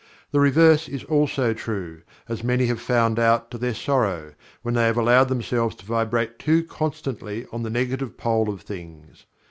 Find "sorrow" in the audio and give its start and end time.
3.75-4.33